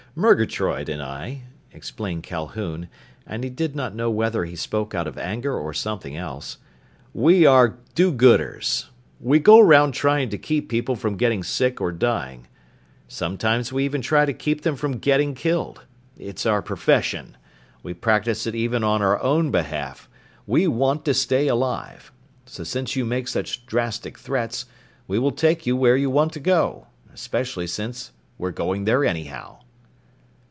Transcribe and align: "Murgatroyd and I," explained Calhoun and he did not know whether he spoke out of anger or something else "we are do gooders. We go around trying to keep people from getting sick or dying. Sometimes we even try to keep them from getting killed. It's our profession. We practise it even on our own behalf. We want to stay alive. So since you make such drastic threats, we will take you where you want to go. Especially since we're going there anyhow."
"Murgatroyd 0.13 0.89
and 0.89 1.01
I," 1.01 1.43
explained 1.71 2.23
Calhoun 2.23 2.89
and 3.25 3.45
he 3.45 3.49
did 3.49 3.77
not 3.77 3.95
know 3.95 4.09
whether 4.11 4.43
he 4.43 4.57
spoke 4.57 4.93
out 4.93 5.07
of 5.07 5.17
anger 5.17 5.57
or 5.57 5.73
something 5.73 6.17
else 6.17 6.57
"we 7.13 7.45
are 7.45 7.77
do 7.95 8.11
gooders. 8.11 8.89
We 9.21 9.39
go 9.39 9.57
around 9.59 9.93
trying 9.93 10.27
to 10.27 10.37
keep 10.37 10.67
people 10.67 10.97
from 10.97 11.15
getting 11.15 11.43
sick 11.45 11.79
or 11.79 11.93
dying. 11.93 12.47
Sometimes 13.07 13.71
we 13.71 13.85
even 13.85 14.01
try 14.01 14.25
to 14.25 14.33
keep 14.33 14.63
them 14.63 14.75
from 14.75 14.97
getting 14.97 15.33
killed. 15.33 15.83
It's 16.17 16.45
our 16.45 16.61
profession. 16.61 17.37
We 17.81 17.93
practise 17.93 18.45
it 18.45 18.53
even 18.53 18.83
on 18.83 19.01
our 19.01 19.17
own 19.23 19.49
behalf. 19.49 20.09
We 20.45 20.67
want 20.67 21.05
to 21.05 21.13
stay 21.13 21.47
alive. 21.47 22.11
So 22.45 22.65
since 22.65 22.97
you 22.97 23.05
make 23.05 23.29
such 23.29 23.65
drastic 23.65 24.19
threats, 24.19 24.65
we 25.07 25.19
will 25.19 25.31
take 25.31 25.65
you 25.65 25.77
where 25.77 25.95
you 25.95 26.09
want 26.09 26.33
to 26.33 26.41
go. 26.41 26.87
Especially 27.13 27.65
since 27.65 28.11
we're 28.37 28.51
going 28.51 28.83
there 28.83 29.05
anyhow." 29.05 29.59